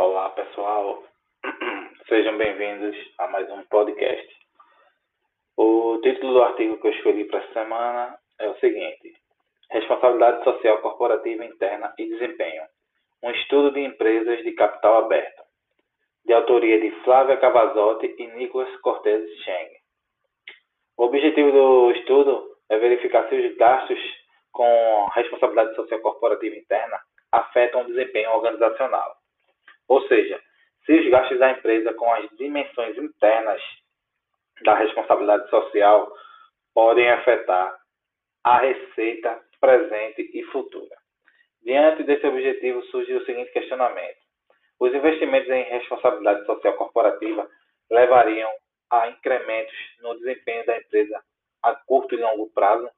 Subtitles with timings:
[0.00, 1.04] Olá pessoal,
[2.08, 4.34] sejam bem-vindos a mais um podcast.
[5.58, 9.12] O título do artigo que eu escolhi para essa semana é o seguinte:
[9.70, 12.62] Responsabilidade Social Corporativa Interna e Desempenho.
[13.22, 15.42] Um estudo de empresas de capital aberto,
[16.24, 19.70] de autoria de Flávia Cavazotti e Nicolas Cortez Cheng.
[20.96, 24.00] O objetivo do estudo é verificar se os gastos
[24.50, 26.98] com responsabilidade social corporativa interna
[27.30, 29.19] afetam o desempenho organizacional.
[29.90, 30.40] Ou seja,
[30.86, 33.60] se os gastos da empresa com as dimensões internas
[34.62, 36.12] da responsabilidade social
[36.72, 37.76] podem afetar
[38.44, 40.96] a receita presente e futura.
[41.64, 44.18] Diante desse objetivo surge o seguinte questionamento:
[44.78, 47.50] os investimentos em responsabilidade social corporativa
[47.90, 48.50] levariam
[48.90, 51.20] a incrementos no desempenho da empresa
[51.64, 52.88] a curto e longo prazo?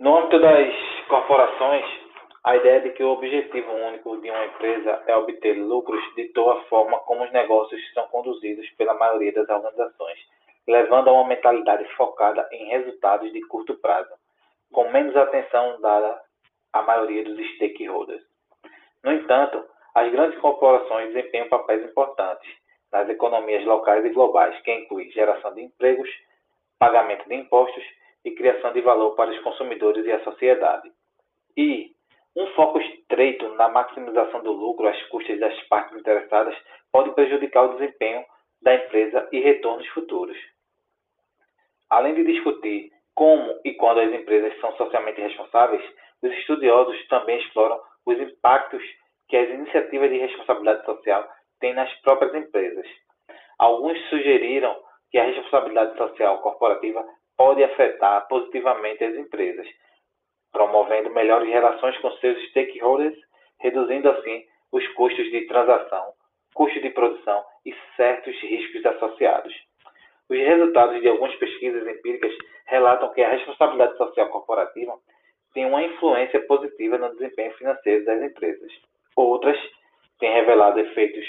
[0.00, 0.74] No âmbito das
[1.08, 2.01] corporações,
[2.44, 6.64] a ideia de que o objetivo único de uma empresa é obter lucros ditou a
[6.64, 10.18] forma como os negócios são conduzidos pela maioria das organizações,
[10.66, 14.12] levando a uma mentalidade focada em resultados de curto prazo,
[14.72, 16.20] com menos atenção dada
[16.72, 18.24] à maioria dos stakeholders.
[19.04, 22.50] No entanto, as grandes corporações desempenham papéis importantes
[22.90, 26.08] nas economias locais e globais, que incluem geração de empregos,
[26.78, 27.84] pagamento de impostos
[28.24, 30.90] e criação de valor para os consumidores e a sociedade.
[31.56, 31.91] E,
[32.36, 36.56] um foco estreito na maximização do lucro às custas das partes interessadas
[36.90, 38.24] pode prejudicar o desempenho
[38.62, 40.36] da empresa e retornos futuros.
[41.90, 45.82] Além de discutir como e quando as empresas são socialmente responsáveis,
[46.22, 48.82] os estudiosos também exploram os impactos
[49.28, 51.28] que as iniciativas de responsabilidade social
[51.60, 52.86] têm nas próprias empresas.
[53.58, 54.74] Alguns sugeriram
[55.10, 57.04] que a responsabilidade social corporativa
[57.36, 59.66] pode afetar positivamente as empresas,
[60.52, 63.18] promovendo melhores relações com seus stakeholders,
[63.60, 66.12] reduzindo assim os custos de transação,
[66.54, 69.52] custos de produção e certos riscos associados.
[70.28, 72.32] Os resultados de algumas pesquisas empíricas
[72.66, 74.94] relatam que a responsabilidade social corporativa
[75.52, 78.72] tem uma influência positiva no desempenho financeiro das empresas.
[79.16, 79.58] Outras
[80.18, 81.26] têm revelado efeitos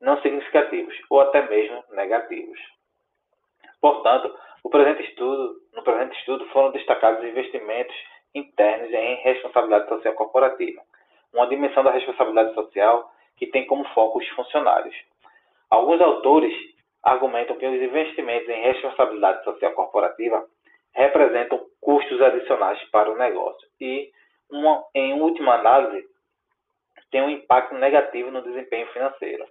[0.00, 2.58] não significativos ou até mesmo negativos.
[3.80, 4.34] Portanto,
[4.70, 7.94] presente estudo, no presente estudo foram destacados investimentos
[8.34, 10.82] internos em responsabilidade social corporativa,
[11.32, 14.94] uma dimensão da responsabilidade social que tem como foco os funcionários.
[15.70, 16.52] Alguns autores
[17.02, 20.44] argumentam que os investimentos em responsabilidade social corporativa
[20.92, 24.10] representam custos adicionais para o negócio e,
[24.50, 26.06] uma, em última análise,
[27.10, 29.46] têm um impacto negativo no desempenho financeiro.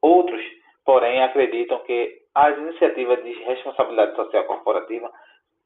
[0.00, 0.40] Outros,
[0.84, 5.10] porém, acreditam que as iniciativas de responsabilidade social corporativa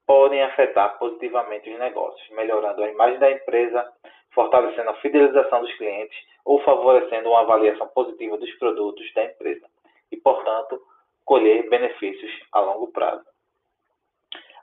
[0.06, 3.92] podem afetar positivamente os negócios, melhorando a imagem da empresa,
[4.30, 9.66] fortalecendo a fidelização dos clientes ou favorecendo uma avaliação positiva dos produtos da empresa
[10.10, 10.80] e, portanto,
[11.24, 13.24] colher benefícios a longo prazo.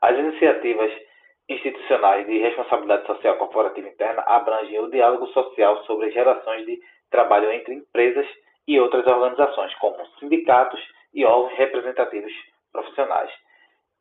[0.02, 0.92] As iniciativas
[1.48, 6.80] institucionais de responsabilidade social corporativa interna abrangem o diálogo social sobre as relações de
[7.10, 8.28] trabalho entre empresas
[8.68, 10.80] e outras organizações, como sindicatos
[11.14, 12.32] e órgãos representativos
[12.72, 13.32] profissionais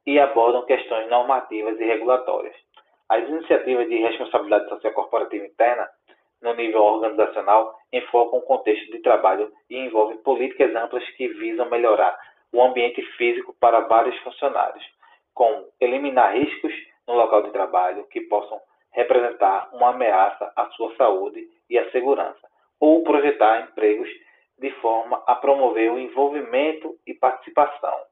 [0.09, 2.57] e abordam questões normativas e regulatórias.
[3.11, 5.87] As iniciativas de responsabilidade social corporativa interna,
[6.41, 12.19] no nível organizacional, enfocam o contexto de trabalho e envolvem políticas amplas que visam melhorar
[12.51, 14.83] o ambiente físico para vários funcionários,
[15.35, 16.73] como eliminar riscos
[17.07, 18.59] no local de trabalho que possam
[18.93, 22.49] representar uma ameaça à sua saúde e à segurança,
[22.81, 24.09] ou projetar empregos
[24.59, 28.09] de forma a promover o envolvimento e participação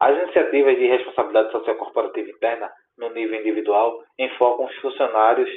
[0.00, 5.50] as iniciativas de responsabilidade social corporativa interna, no nível individual, enfocam os funcionários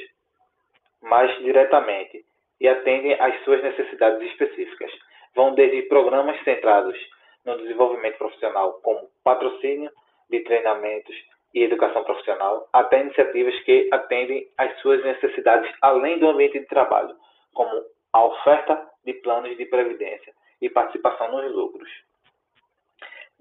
[1.00, 2.24] mais diretamente
[2.60, 4.90] e atendem às suas necessidades específicas.
[5.34, 6.96] Vão desde programas centrados
[7.44, 9.90] no desenvolvimento profissional, como patrocínio
[10.30, 11.14] de treinamentos
[11.54, 17.14] e educação profissional, até iniciativas que atendem às suas necessidades além do ambiente de trabalho,
[17.52, 21.90] como a oferta de planos de previdência e participação nos lucros.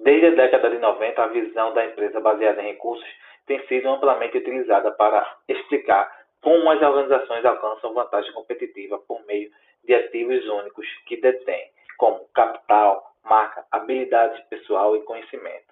[0.03, 3.07] Desde a década de 90, a visão da empresa baseada em recursos
[3.45, 6.12] tem sido amplamente utilizada para explicar
[6.42, 9.51] como as organizações alcançam vantagem competitiva por meio
[9.83, 11.69] de ativos únicos que detêm,
[12.00, 15.71] como capital, marca, habilidades pessoal e conhecimento.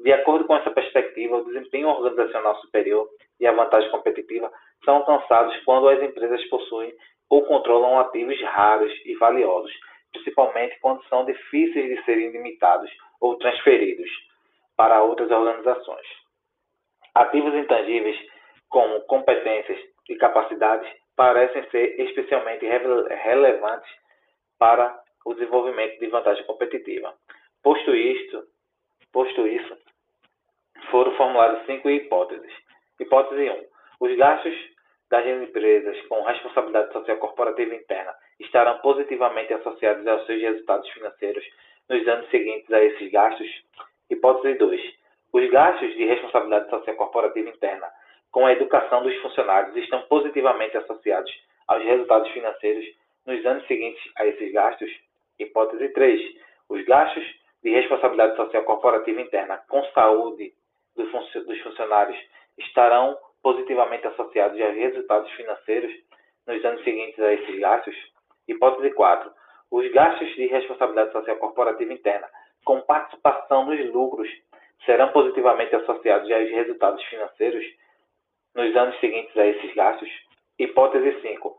[0.00, 3.06] De acordo com essa perspectiva, o desempenho organizacional superior
[3.38, 4.50] e a vantagem competitiva
[4.82, 6.94] são alcançados quando as empresas possuem
[7.28, 9.72] ou controlam ativos raros e valiosos,
[10.10, 14.10] principalmente quando são difíceis de serem limitados ou transferidos
[14.76, 16.06] para outras organizações.
[17.14, 18.16] Ativos intangíveis,
[18.68, 19.78] como competências
[20.08, 23.90] e capacidades, parecem ser especialmente relevantes
[24.58, 27.12] para o desenvolvimento de vantagem competitiva.
[27.62, 28.44] Posto isto,
[29.12, 29.76] posto isso,
[30.90, 32.52] foram formuladas cinco hipóteses.
[33.00, 33.64] Hipótese 1.
[34.00, 34.54] Os gastos
[35.10, 41.44] das empresas com responsabilidade social corporativa interna estarão positivamente associados aos seus resultados financeiros
[41.88, 43.48] nos anos seguintes a esses gastos?
[44.10, 44.80] Hipótese 2.
[45.32, 47.88] Os gastos de responsabilidade social corporativa interna
[48.30, 51.30] com a educação dos funcionários estão positivamente associados
[51.66, 52.84] aos resultados financeiros
[53.26, 54.90] nos anos seguintes a esses gastos?
[55.38, 56.20] Hipótese 3.
[56.68, 57.24] Os gastos
[57.62, 60.52] de responsabilidade social corporativa interna com saúde
[60.94, 61.10] dos
[61.62, 62.18] funcionários
[62.58, 65.92] estarão positivamente associados aos resultados financeiros
[66.46, 67.94] nos anos seguintes a esses gastos?
[68.46, 69.37] Hipótese 4.
[69.70, 72.28] Os gastos de responsabilidade social corporativa interna
[72.64, 74.28] com participação nos lucros
[74.86, 77.64] serão positivamente associados aos resultados financeiros
[78.54, 80.08] nos anos seguintes a esses gastos?
[80.58, 81.56] Hipótese 5.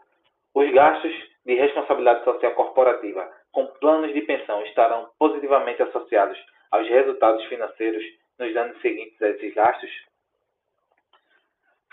[0.56, 1.13] Os gastos
[1.45, 6.38] de responsabilidade social corporativa com planos de pensão estarão positivamente associados
[6.71, 8.03] aos resultados financeiros
[8.39, 9.89] nos anos seguintes a esses gastos?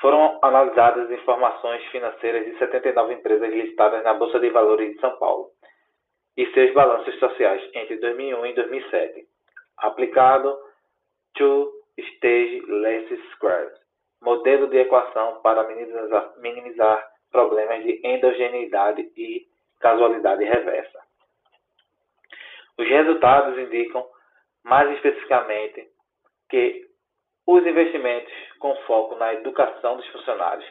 [0.00, 5.55] Foram analisadas informações financeiras de 79 empresas listadas na Bolsa de Valores de São Paulo
[6.36, 9.26] e seus balanços sociais entre 2001 e 2007,
[9.78, 10.58] aplicado
[11.34, 13.72] Two Stage Less Squared,
[14.20, 19.46] modelo de equação para minimizar, minimizar problemas de endogeneidade e
[19.80, 21.00] casualidade reversa.
[22.78, 24.06] Os resultados indicam,
[24.62, 25.88] mais especificamente,
[26.50, 26.86] que
[27.46, 30.66] os investimentos com foco na educação dos funcionários,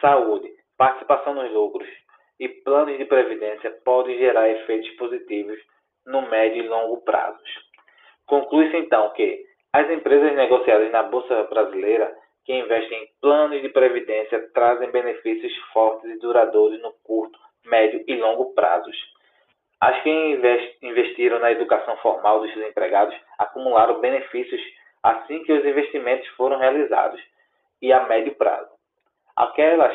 [0.00, 1.88] saúde, participação nos lucros
[2.38, 5.58] e planos de previdência podem gerar efeitos positivos
[6.06, 7.50] no médio e longo prazos.
[8.26, 14.48] Conclui-se então que as empresas negociadas na Bolsa Brasileira que investem em planos de previdência
[14.54, 18.96] trazem benefícios fortes e duradouros no curto, médio e longo prazos.
[19.80, 20.10] As que
[20.82, 24.60] investiram na educação formal dos empregados acumularam benefícios
[25.02, 27.20] assim que os investimentos foram realizados
[27.82, 28.70] e a médio prazo.
[29.36, 29.94] Aquelas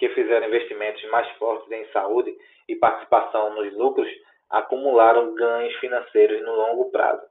[0.00, 2.34] que fizeram investimentos mais fortes em saúde
[2.66, 4.08] e participação nos lucros
[4.48, 7.22] acumularam ganhos financeiros no longo prazo,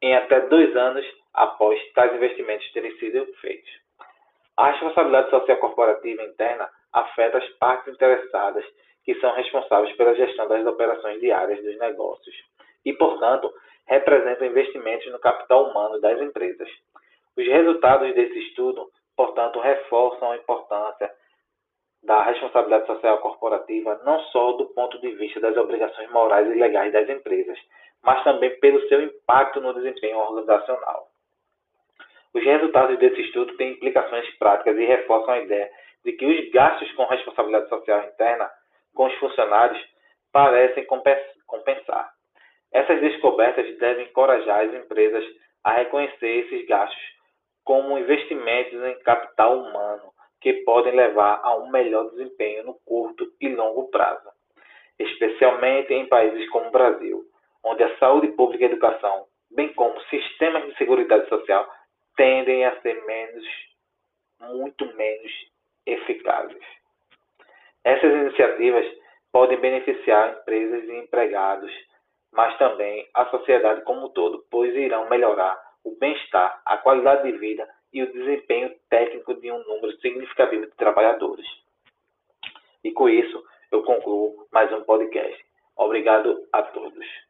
[0.00, 1.04] em até dois anos
[1.34, 3.68] após tais investimentos terem sido feitos.
[4.56, 8.64] A responsabilidade social corporativa interna afeta as partes interessadas
[9.04, 12.36] que são responsáveis pela gestão das operações diárias dos negócios
[12.84, 13.52] e, portanto,
[13.88, 16.68] representam investimentos no capital humano das empresas.
[17.36, 21.10] Os resultados desse estudo, portanto, reforçam a importância
[22.06, 26.92] da responsabilidade social corporativa não só do ponto de vista das obrigações morais e legais
[26.92, 27.58] das empresas,
[28.02, 31.08] mas também pelo seu impacto no desempenho organizacional.
[32.32, 35.70] Os resultados desse estudo têm implicações práticas e reforçam a ideia
[36.04, 38.48] de que os gastos com responsabilidade social interna
[38.94, 39.82] com os funcionários
[40.32, 40.86] parecem
[41.46, 42.12] compensar.
[42.72, 45.24] Essas descobertas devem encorajar as empresas
[45.64, 47.02] a reconhecer esses gastos
[47.64, 53.48] como investimentos em capital humano que podem levar a um melhor desempenho no curto e
[53.48, 54.28] longo prazo,
[54.98, 57.24] especialmente em países como o Brasil,
[57.64, 61.68] onde a saúde pública e a educação, bem como sistemas de segurança social,
[62.16, 63.44] tendem a ser menos,
[64.40, 65.32] muito menos
[65.84, 66.62] eficazes.
[67.84, 68.86] Essas iniciativas
[69.32, 71.72] podem beneficiar empresas e empregados
[72.36, 77.38] mas também a sociedade como um todo, pois irão melhorar o bem-estar, a qualidade de
[77.38, 81.46] vida e o desempenho técnico de um número significativo de trabalhadores.
[82.84, 85.42] E com isso, eu concluo mais um podcast.
[85.74, 87.25] Obrigado a todos.